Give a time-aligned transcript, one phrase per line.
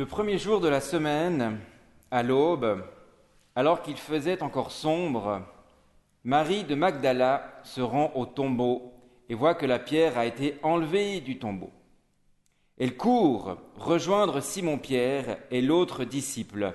[0.00, 1.60] Le premier jour de la semaine,
[2.10, 2.82] à l'aube,
[3.54, 5.42] alors qu'il faisait encore sombre,
[6.24, 8.94] Marie de Magdala se rend au tombeau
[9.28, 11.70] et voit que la pierre a été enlevée du tombeau.
[12.78, 16.72] Elle court rejoindre Simon-Pierre et l'autre disciple,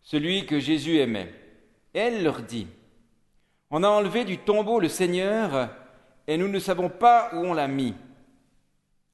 [0.00, 1.34] celui que Jésus aimait.
[1.92, 2.66] Elle leur dit,
[3.70, 5.68] On a enlevé du tombeau le Seigneur
[6.26, 7.92] et nous ne savons pas où on l'a mis.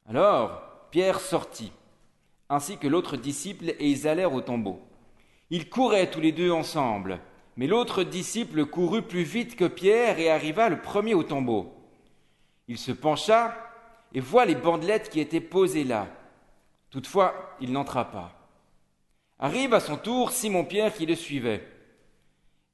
[0.08, 0.62] Alors
[0.92, 1.72] Pierre sortit,
[2.52, 4.78] ainsi que l'autre disciple, et ils allèrent au tombeau.
[5.48, 7.18] Ils couraient tous les deux ensemble,
[7.56, 11.72] mais l'autre disciple courut plus vite que Pierre et arriva le premier au tombeau.
[12.68, 13.56] Il se pencha
[14.12, 16.08] et voit les bandelettes qui étaient posées là.
[16.90, 18.32] Toutefois, il n'entra pas.
[19.38, 21.66] Arrive à son tour Simon-Pierre qui le suivait.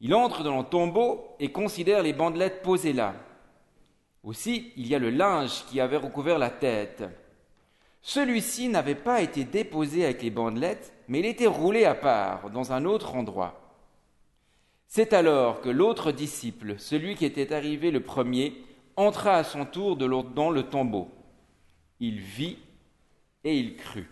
[0.00, 3.14] Il entre dans le tombeau et considère les bandelettes posées là.
[4.25, 7.05] Aussi, il y a le linge qui avait recouvert la tête.
[8.09, 12.73] Celui-ci n'avait pas été déposé avec les bandelettes, mais il était roulé à part, dans
[12.73, 13.61] un autre endroit.
[14.87, 18.65] C'est alors que l'autre disciple, celui qui était arrivé le premier,
[18.97, 21.11] entra à son tour de dans le tombeau.
[22.00, 22.56] Il vit
[23.45, 24.09] et il crut.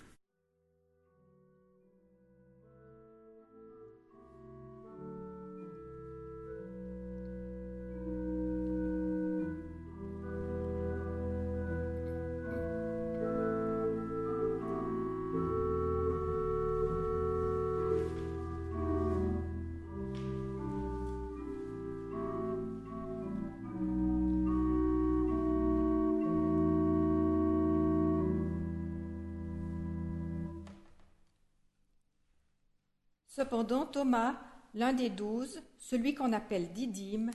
[33.37, 34.41] Cependant, Thomas,
[34.73, 37.31] l'un des douze, celui qu'on appelle Didyme,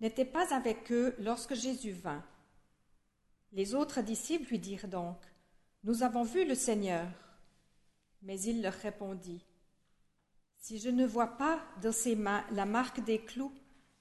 [0.00, 2.24] n'était pas avec eux lorsque Jésus vint.
[3.52, 5.18] Les autres disciples lui dirent donc
[5.82, 7.06] Nous avons vu le Seigneur.
[8.22, 9.44] Mais il leur répondit
[10.56, 13.52] Si je ne vois pas dans ses mains la marque des clous,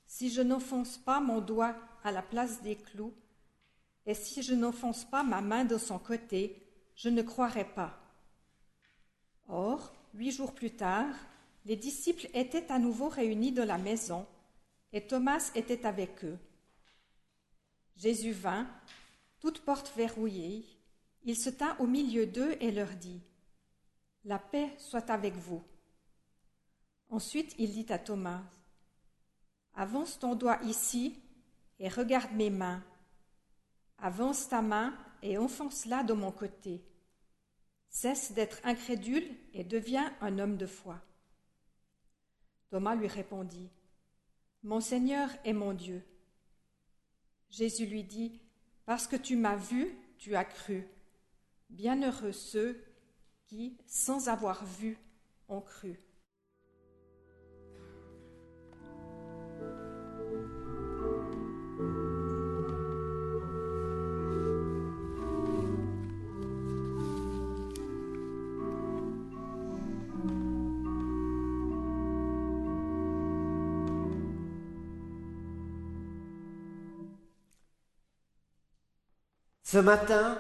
[0.06, 3.14] si je n'enfonce pas mon doigt à la place des clous,
[4.06, 6.66] et si je n'enfonce pas ma main de son côté,
[6.96, 8.00] je ne croirai pas.
[9.50, 11.14] Or, huit jours plus tard,
[11.66, 14.26] les disciples étaient à nouveau réunis dans la maison,
[14.92, 16.38] et Thomas était avec eux.
[17.96, 18.68] Jésus vint,
[19.40, 20.66] toute porte verrouillée,
[21.24, 23.22] il se tint au milieu d'eux et leur dit
[24.26, 25.64] La paix soit avec vous.
[27.10, 28.42] Ensuite il dit à Thomas
[29.76, 31.16] Avance ton doigt ici
[31.80, 32.84] et regarde mes mains.
[33.98, 36.84] Avance ta main et enfonce-la de mon côté.
[37.90, 41.02] Cesse d'être incrédule et deviens un homme de foi.
[42.74, 43.70] Thomas lui répondit,
[44.64, 46.04] Mon Seigneur est mon Dieu.
[47.52, 48.42] Jésus lui dit,
[48.88, 50.88] Parce que tu m'as vu, tu as cru.
[51.70, 52.84] Bienheureux ceux
[53.46, 54.98] qui, sans avoir vu,
[55.50, 56.00] ont cru.
[79.74, 80.38] Ce matin,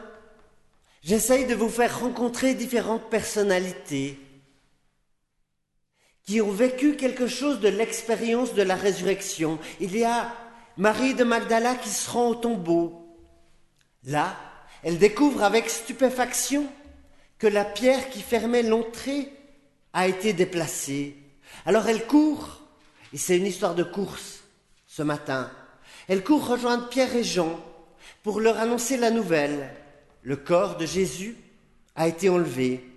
[1.02, 4.20] j'essaye de vous faire rencontrer différentes personnalités
[6.24, 9.58] qui ont vécu quelque chose de l'expérience de la résurrection.
[9.80, 10.32] Il y a
[10.78, 13.18] Marie de Magdala qui se rend au tombeau.
[14.04, 14.38] Là,
[14.84, 16.68] elle découvre avec stupéfaction
[17.40, 19.34] que la pierre qui fermait l'entrée
[19.94, 21.18] a été déplacée.
[21.66, 22.62] Alors elle court,
[23.12, 24.44] et c'est une histoire de course
[24.86, 25.50] ce matin.
[26.08, 27.60] Elle court rejoindre Pierre et Jean
[28.24, 29.70] pour leur annoncer la nouvelle.
[30.24, 31.36] Le corps de Jésus
[31.96, 32.90] a été enlevé.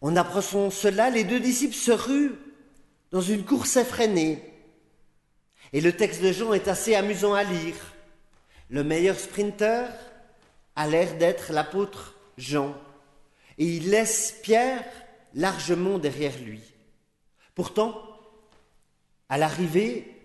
[0.00, 2.34] En apprenant cela, les deux disciples se ruent
[3.10, 4.42] dans une course effrénée.
[5.72, 7.76] Et le texte de Jean est assez amusant à lire.
[8.70, 9.88] Le meilleur sprinter
[10.74, 12.74] a l'air d'être l'apôtre Jean.
[13.58, 14.84] Et il laisse Pierre
[15.34, 16.62] largement derrière lui.
[17.54, 17.94] Pourtant,
[19.28, 20.16] à l'arrivée,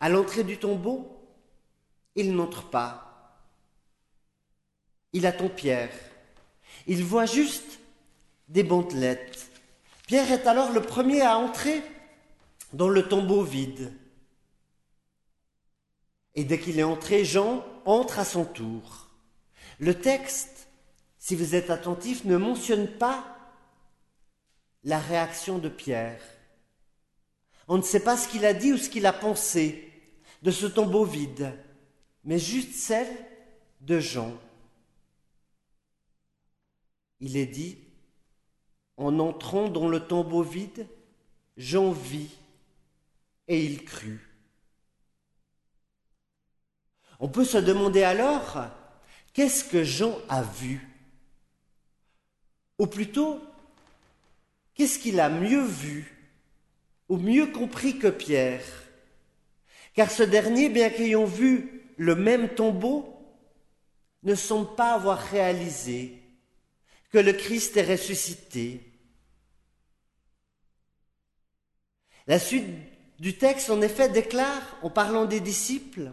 [0.00, 1.08] à l'entrée du tombeau,
[2.14, 3.07] il n'entre pas.
[5.12, 5.92] Il attend Pierre.
[6.86, 7.78] Il voit juste
[8.48, 9.50] des bandelettes.
[10.06, 11.82] Pierre est alors le premier à entrer
[12.72, 13.92] dans le tombeau vide.
[16.34, 19.08] Et dès qu'il est entré, Jean entre à son tour.
[19.78, 20.68] Le texte,
[21.18, 23.24] si vous êtes attentif, ne mentionne pas
[24.84, 26.20] la réaction de Pierre.
[27.66, 29.92] On ne sait pas ce qu'il a dit ou ce qu'il a pensé
[30.42, 31.52] de ce tombeau vide,
[32.24, 33.08] mais juste celle
[33.80, 34.32] de Jean
[37.20, 37.78] il est dit,
[38.96, 40.86] En entrant dans le tombeau vide,
[41.56, 42.30] Jean vit
[43.46, 44.20] et il crut.
[47.20, 48.58] On peut se demander alors,
[49.32, 50.86] qu'est-ce que Jean a vu?
[52.78, 53.40] Ou plutôt,
[54.74, 56.14] qu'est-ce qu'il a mieux vu
[57.08, 58.64] ou mieux compris que Pierre?
[59.94, 63.14] Car ce dernier, bien qu'ayant vu le même tombeau,
[64.22, 66.17] ne semble pas avoir réalisé
[67.10, 68.82] que le Christ est ressuscité.
[72.26, 72.66] La suite
[73.18, 76.12] du texte, en effet, déclare, en parlant des disciples,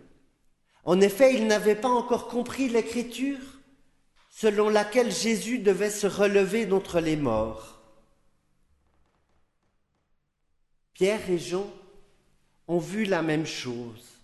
[0.86, 3.40] en effet, ils n'avaient pas encore compris l'écriture
[4.30, 7.82] selon laquelle Jésus devait se relever d'entre les morts.
[10.94, 11.70] Pierre et Jean
[12.68, 14.16] ont vu la même chose.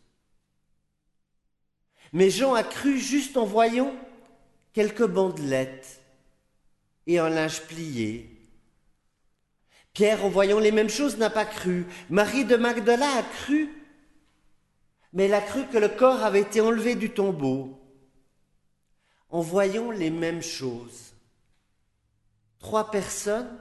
[2.13, 3.95] Mais Jean a cru juste en voyant
[4.73, 6.00] quelques bandelettes
[7.07, 8.29] et un linge plié.
[9.93, 11.85] Pierre, en voyant les mêmes choses, n'a pas cru.
[12.09, 13.69] Marie de Magdala a cru,
[15.13, 17.77] mais elle a cru que le corps avait été enlevé du tombeau.
[19.29, 21.13] En voyant les mêmes choses,
[22.59, 23.57] trois personnes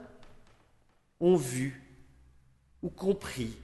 [1.20, 1.82] ont vu
[2.82, 3.56] ou compris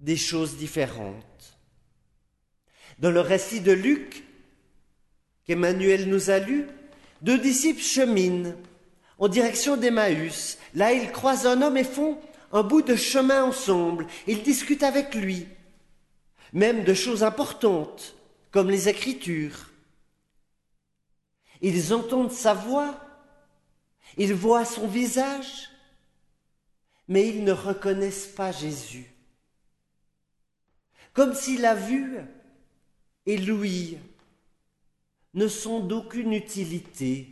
[0.00, 1.58] des choses différentes.
[2.98, 4.24] Dans le récit de Luc,
[5.44, 6.66] qu'Emmanuel nous a lu,
[7.24, 8.54] deux disciples cheminent
[9.18, 10.58] en direction d'Emmaüs.
[10.74, 12.20] Là, ils croisent un homme et font
[12.52, 14.06] un bout de chemin ensemble.
[14.26, 15.48] Ils discutent avec lui,
[16.52, 18.14] même de choses importantes,
[18.50, 19.70] comme les Écritures.
[21.62, 23.00] Ils entendent sa voix,
[24.18, 25.70] ils voient son visage,
[27.08, 29.10] mais ils ne reconnaissent pas Jésus.
[31.14, 32.18] Comme si la vue
[33.24, 33.98] et l'ouïe
[35.34, 37.28] ne sont d'aucune utilité.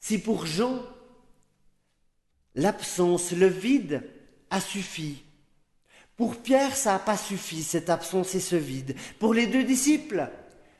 [0.00, 0.82] Si pour Jean,
[2.54, 4.08] l'absence, le vide
[4.50, 5.22] a suffi,
[6.16, 8.96] pour Pierre, ça n'a pas suffi, cette absence et ce vide.
[9.18, 10.30] Pour les deux disciples,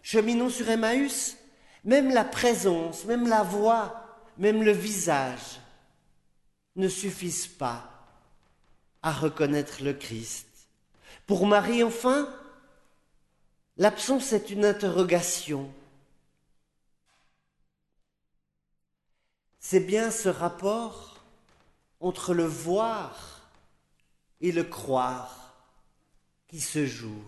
[0.03, 1.37] cheminant sur Emmaüs,
[1.85, 5.61] même la présence, même la voix, même le visage
[6.77, 7.91] ne suffisent pas
[9.03, 10.47] à reconnaître le Christ.
[11.27, 12.33] Pour Marie, enfin,
[13.77, 15.69] l'absence est une interrogation.
[19.59, 21.25] C'est bien ce rapport
[21.99, 23.43] entre le voir
[24.41, 25.55] et le croire
[26.47, 27.25] qui se joue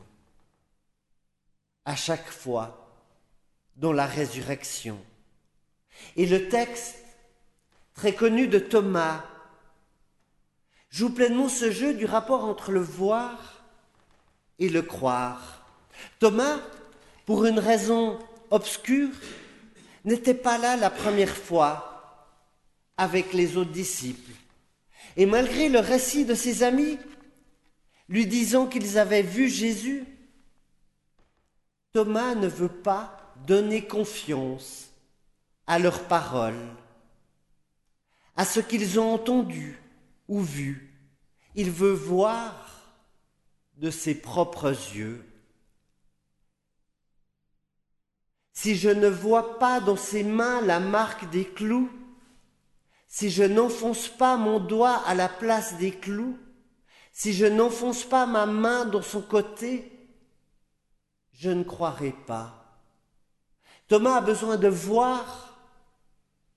[1.84, 2.94] à chaque fois
[3.74, 5.04] dans la résurrection.
[6.14, 6.98] Et le texte
[7.94, 9.24] très connu de Thomas
[10.90, 13.57] joue pleinement ce jeu du rapport entre le voir
[14.58, 15.66] et le croire.
[16.18, 16.58] Thomas,
[17.26, 18.18] pour une raison
[18.50, 19.10] obscure,
[20.04, 21.88] n'était pas là la première fois
[22.96, 24.32] avec les autres disciples.
[25.16, 26.98] Et malgré le récit de ses amis,
[28.08, 30.04] lui disant qu'ils avaient vu Jésus,
[31.92, 34.90] Thomas ne veut pas donner confiance
[35.66, 36.68] à leurs paroles,
[38.36, 39.78] à ce qu'ils ont entendu
[40.28, 40.94] ou vu.
[41.54, 42.67] Il veut voir
[43.78, 45.24] de ses propres yeux.
[48.52, 51.90] Si je ne vois pas dans ses mains la marque des clous,
[53.06, 56.36] si je n'enfonce pas mon doigt à la place des clous,
[57.12, 59.92] si je n'enfonce pas ma main dans son côté,
[61.32, 62.82] je ne croirai pas.
[63.86, 65.56] Thomas a besoin de voir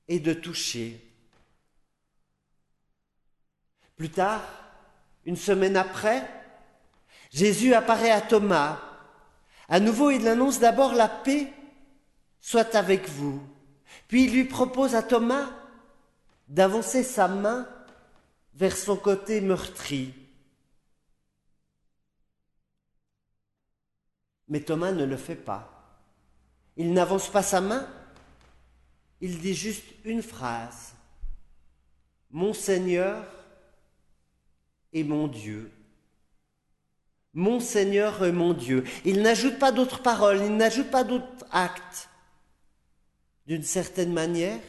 [0.08, 1.08] et de toucher.
[3.96, 4.42] Plus tard,
[5.26, 6.41] une semaine après,
[7.32, 8.80] Jésus apparaît à Thomas.
[9.68, 11.52] À nouveau, il annonce d'abord la paix
[12.42, 13.42] soit avec vous.
[14.08, 15.50] Puis il lui propose à Thomas
[16.48, 17.68] d'avancer sa main
[18.54, 20.14] vers son côté meurtri.
[24.50, 25.70] Mais Thomas ne le fait pas.
[26.76, 27.88] Il n'avance pas sa main,
[29.22, 30.94] il dit juste une phrase.
[32.32, 33.26] Mon Seigneur
[34.92, 35.72] et mon Dieu.
[37.34, 38.84] Mon Seigneur et mon Dieu.
[39.06, 42.10] Il n'ajoute pas d'autres paroles, il n'ajoute pas d'autres actes.
[43.48, 44.60] D'une certaine manière,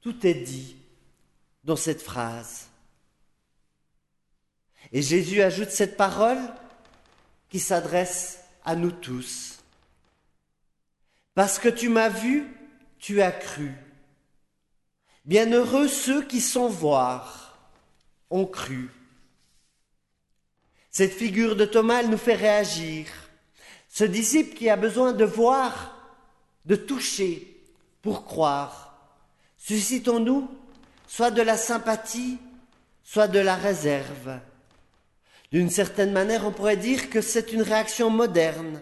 [0.00, 0.76] tout est dit
[1.64, 2.68] dans cette phrase.
[4.92, 6.38] Et Jésus ajoute cette parole
[7.48, 9.58] qui s'adresse à nous tous.
[11.34, 12.46] Parce que tu m'as vu,
[12.98, 13.72] tu as cru.
[15.24, 17.58] Bienheureux ceux qui sans voir
[18.30, 18.90] ont cru.
[20.96, 23.06] Cette figure de Thomas, nous fait réagir.
[23.86, 25.94] Ce disciple qui a besoin de voir
[26.64, 27.62] de toucher
[28.00, 28.96] pour croire.
[29.58, 30.48] Suscitons-nous
[31.06, 32.38] soit de la sympathie,
[33.04, 34.40] soit de la réserve.
[35.52, 38.80] D'une certaine manière, on pourrait dire que c'est une réaction moderne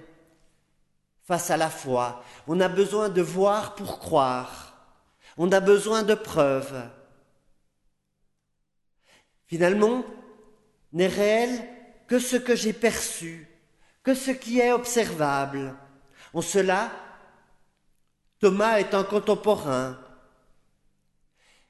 [1.25, 2.23] face à la foi.
[2.47, 4.89] On a besoin de voir pour croire.
[5.37, 6.81] On a besoin de preuves.
[9.49, 10.05] Finalement,
[10.93, 11.74] n'est réel
[12.07, 13.49] que ce que j'ai perçu,
[14.03, 15.75] que ce qui est observable.
[16.33, 16.91] En cela,
[18.41, 19.99] Thomas est un contemporain.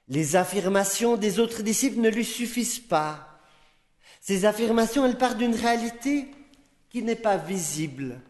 [0.09, 3.41] Les affirmations des autres disciples ne lui suffisent pas.
[4.21, 6.29] Ces affirmations, elles partent d'une réalité
[6.91, 8.21] qui n'est pas visible,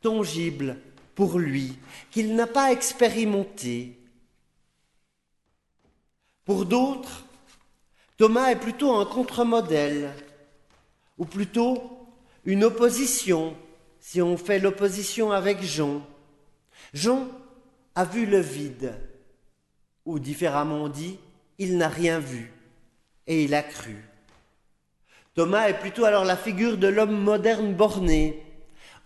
[0.00, 0.76] tangible
[1.14, 1.78] pour lui,
[2.10, 3.98] qu'il n'a pas expérimentée.
[6.44, 7.24] Pour d'autres,
[8.16, 10.12] Thomas est plutôt un contre-modèle,
[11.18, 12.06] ou plutôt
[12.44, 13.56] une opposition,
[14.00, 16.02] si on fait l'opposition avec Jean.
[16.92, 17.28] Jean
[17.94, 18.94] a vu le vide,
[20.04, 21.18] ou différemment dit,
[21.58, 22.52] il n'a rien vu,
[23.26, 23.96] et il a cru.
[25.34, 28.42] Thomas est plutôt alors la figure de l'homme moderne borné,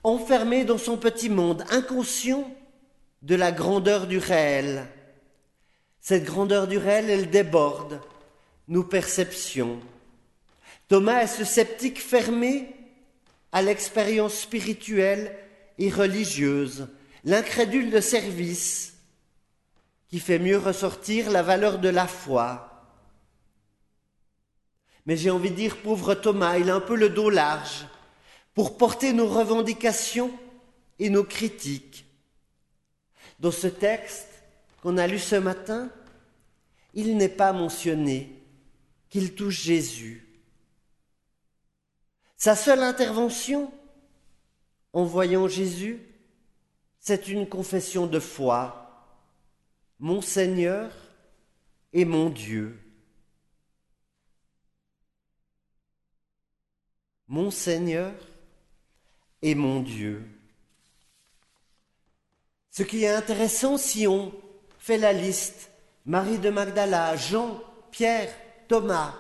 [0.03, 2.51] enfermé dans son petit monde, inconscient
[3.23, 4.87] de la grandeur du réel.
[6.01, 8.01] Cette grandeur du réel, elle déborde
[8.69, 9.81] nos perceptions.
[10.89, 12.75] Thomas est ce sceptique fermé
[13.53, 15.37] à l'expérience spirituelle
[15.79, 16.89] et religieuse,
[17.25, 18.95] l'incrédule de service,
[20.09, 22.65] qui fait mieux ressortir la valeur de la foi.
[25.05, 27.87] Mais j'ai envie de dire, pauvre Thomas, il a un peu le dos large
[28.55, 30.33] pour porter nos revendications
[30.99, 32.07] et nos critiques.
[33.41, 34.29] Dans ce texte
[34.83, 35.91] qu'on a lu ce matin,
[36.95, 38.33] il n'est pas mentionné
[39.11, 40.28] qu'il touche Jésus.
[42.39, 43.73] Sa seule intervention
[44.93, 46.01] en voyant Jésus,
[47.01, 48.85] c'est une confession de foi.
[49.99, 50.93] Mon Seigneur
[51.93, 52.79] et mon Dieu.
[57.27, 58.15] Mon Seigneur
[59.43, 60.25] et mon Dieu.
[62.71, 64.33] Ce qui est intéressant si on
[64.79, 65.73] fait la liste,
[66.07, 68.33] Marie de Magdala, Jean, Pierre,
[68.69, 69.17] Thomas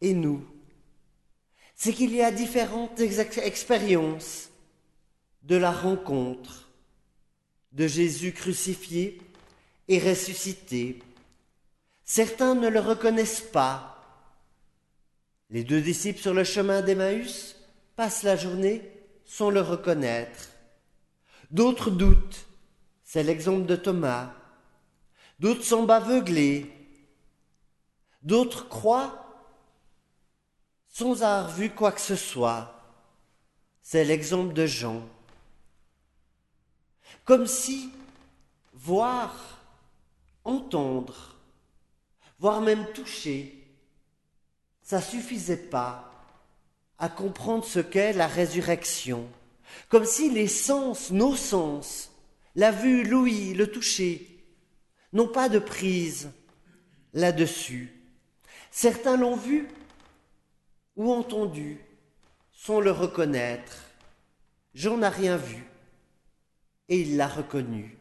[0.00, 0.44] et nous,
[1.76, 4.48] c'est qu'il y a différentes expériences
[5.42, 6.70] de la rencontre
[7.72, 9.20] de Jésus crucifié
[9.86, 11.02] et ressuscité.
[12.02, 13.92] Certains ne le reconnaissent pas.
[15.50, 17.56] Les deux disciples sur le chemin d'Emmaüs
[17.94, 18.82] passent la journée
[19.26, 20.48] sans le reconnaître.
[21.50, 22.46] D'autres doutent.
[23.04, 24.32] C'est l'exemple de Thomas.
[25.38, 26.72] D'autres sont aveuglés.
[28.22, 29.25] D'autres croient
[30.96, 32.72] sans avoir vu quoi que ce soit.
[33.82, 35.06] C'est l'exemple de Jean.
[37.26, 37.90] Comme si
[38.72, 39.60] voir,
[40.42, 41.36] entendre,
[42.38, 43.62] voire même toucher,
[44.80, 46.10] ça suffisait pas
[46.98, 49.28] à comprendre ce qu'est la résurrection.
[49.90, 52.10] Comme si les sens, nos sens,
[52.54, 54.42] la vue, l'ouïe, le toucher,
[55.12, 56.30] n'ont pas de prise
[57.12, 57.92] là-dessus.
[58.70, 59.68] Certains l'ont vu
[60.96, 61.78] ou entendu
[62.52, 63.84] sans le reconnaître.
[64.74, 65.64] J'en ai rien vu
[66.88, 67.96] et il l'a reconnu.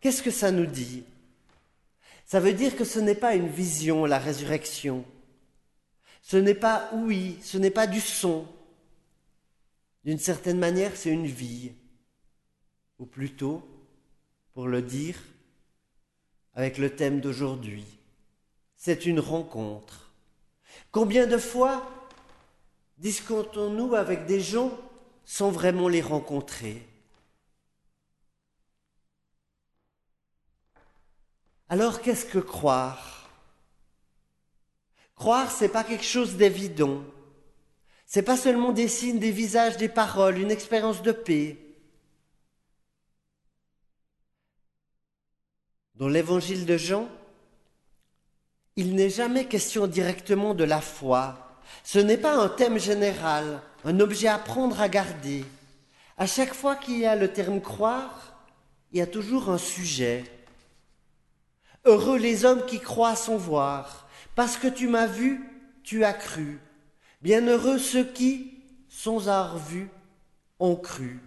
[0.00, 1.04] Qu'est-ce que ça nous dit?
[2.26, 5.04] Ça veut dire que ce n'est pas une vision, la résurrection.
[6.22, 8.46] Ce n'est pas oui, ce n'est pas du son.
[10.04, 11.72] D'une certaine manière, c'est une vie.
[12.98, 13.66] Ou plutôt,
[14.52, 15.18] pour le dire,
[16.54, 17.84] avec le thème d'aujourd'hui,
[18.76, 20.03] c'est une rencontre.
[20.90, 21.90] Combien de fois
[22.98, 24.70] discutons-nous avec des gens
[25.24, 26.86] sans vraiment les rencontrer?
[31.68, 33.28] Alors qu'est-ce que croire?
[35.16, 37.02] Croire, c'est pas quelque chose d'évident.
[38.06, 41.58] C'est pas seulement des signes, des visages, des paroles, une expérience de paix.
[45.94, 47.08] Dans l'évangile de Jean,
[48.76, 51.58] il n'est jamais question directement de la foi.
[51.84, 55.44] Ce n'est pas un thème général, un objet à prendre à garder.
[56.16, 58.34] À chaque fois qu'il y a le terme croire,
[58.92, 60.24] il y a toujours un sujet.
[61.84, 65.40] Heureux les hommes qui croient sans voir, parce que tu m'as vu,
[65.82, 66.58] tu as cru.
[67.22, 69.88] Bienheureux ceux qui, sans avoir vu,
[70.58, 71.20] ont cru.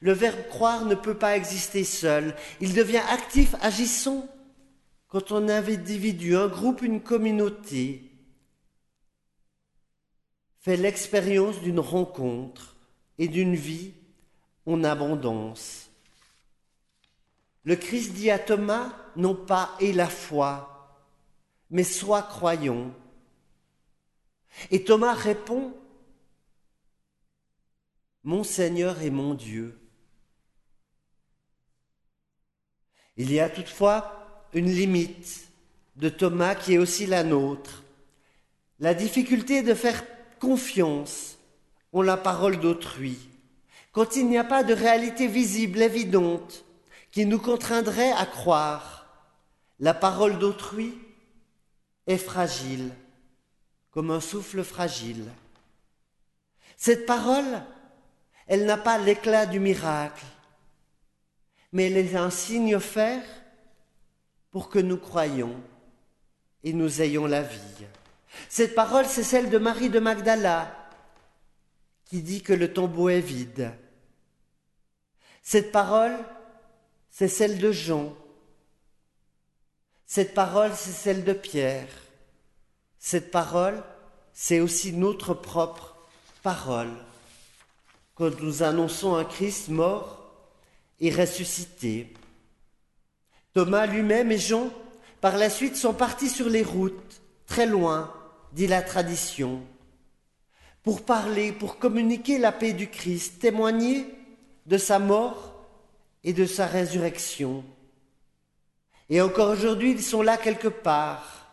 [0.00, 4.28] Le verbe croire ne peut pas exister seul, il devient actif, agissant
[5.08, 8.10] quand on avait individu, un groupe, une communauté,
[10.60, 12.76] fait l'expérience d'une rencontre
[13.16, 13.94] et d'une vie
[14.66, 15.90] en abondance.
[17.64, 21.04] le Christ dit à Thomas, non pas et la foi,
[21.70, 22.90] mais sois croyant.
[24.70, 25.74] Et Thomas répond,
[28.24, 29.78] Mon Seigneur et mon Dieu.
[33.16, 34.17] Il y a toutefois
[34.52, 35.48] une limite
[35.96, 37.82] de Thomas qui est aussi la nôtre.
[38.80, 40.04] La difficulté de faire
[40.38, 41.38] confiance
[41.92, 43.18] en la parole d'autrui,
[43.92, 46.64] quand il n'y a pas de réalité visible, évidente,
[47.10, 49.06] qui nous contraindrait à croire.
[49.80, 50.96] La parole d'autrui
[52.06, 52.90] est fragile,
[53.90, 55.24] comme un souffle fragile.
[56.76, 57.62] Cette parole,
[58.46, 60.24] elle n'a pas l'éclat du miracle,
[61.72, 63.24] mais elle est un signe offert
[64.50, 65.54] pour que nous croyions
[66.64, 67.86] et nous ayons la vie.
[68.48, 70.74] Cette parole, c'est celle de Marie de Magdala,
[72.04, 73.72] qui dit que le tombeau est vide.
[75.42, 76.16] Cette parole,
[77.10, 78.14] c'est celle de Jean.
[80.06, 81.88] Cette parole, c'est celle de Pierre.
[82.98, 83.82] Cette parole,
[84.32, 85.96] c'est aussi notre propre
[86.42, 86.92] parole.
[88.14, 90.18] Quand nous annonçons un Christ mort
[91.00, 92.12] et ressuscité.
[93.58, 94.70] Thomas lui-même et Jean,
[95.20, 98.14] par la suite, sont partis sur les routes, très loin,
[98.52, 99.62] dit la tradition,
[100.84, 104.06] pour parler, pour communiquer la paix du Christ, témoigner
[104.66, 105.56] de sa mort
[106.22, 107.64] et de sa résurrection.
[109.10, 111.48] Et encore aujourd'hui, ils sont là quelque part,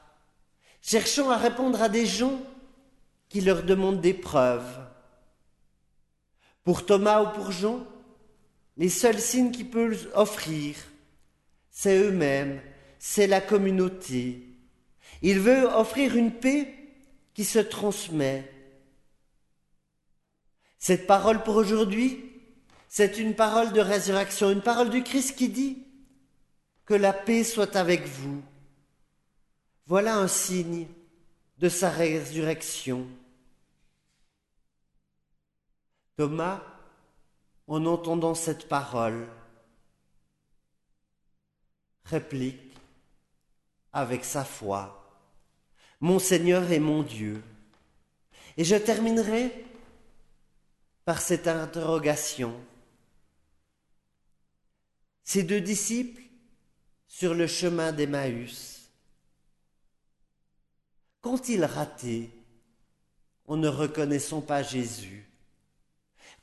[0.83, 2.39] cherchant à répondre à des gens
[3.29, 4.77] qui leur demandent des preuves.
[6.63, 7.83] Pour Thomas ou pour Jean,
[8.77, 10.75] les seuls signes qu'ils peuvent offrir,
[11.75, 12.61] c'est eux-mêmes,
[12.97, 14.47] c'est la communauté.
[15.21, 16.73] Il veut offrir une paix
[17.33, 18.49] qui se transmet.
[20.79, 22.31] Cette parole pour aujourd'hui,
[22.87, 25.83] c'est une parole de résurrection, une parole du Christ qui dit
[26.85, 28.41] que la paix soit avec vous.
[29.85, 30.87] Voilà un signe
[31.57, 33.05] de sa résurrection.
[36.15, 36.63] Thomas,
[37.67, 39.27] en entendant cette parole,
[42.05, 42.77] réplique
[43.93, 45.01] avec sa foi,
[46.01, 47.41] Mon Seigneur et mon Dieu.
[48.57, 49.65] Et je terminerai
[51.05, 52.53] par cette interrogation.
[55.23, 56.21] Ces deux disciples
[57.07, 58.89] sur le chemin d'Emmaüs.
[61.21, 62.29] Qu'ont-ils raté
[63.47, 65.25] en ne reconnaissant pas Jésus?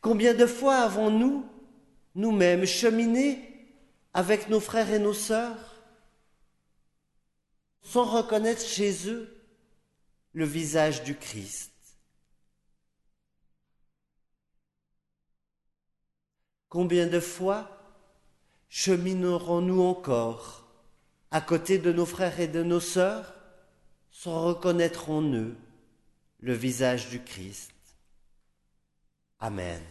[0.00, 1.46] Combien de fois avons-nous,
[2.14, 3.51] nous-mêmes, cheminé
[4.14, 5.56] avec nos frères et nos sœurs
[7.82, 9.28] sans reconnaître chez eux
[10.32, 11.72] le visage du Christ
[16.72, 17.68] Combien de fois
[18.70, 20.66] cheminerons-nous encore
[21.30, 23.34] à côté de nos frères et de nos sœurs
[24.10, 25.54] sans reconnaître en eux
[26.40, 27.72] le visage du Christ?
[29.38, 29.82] Amen.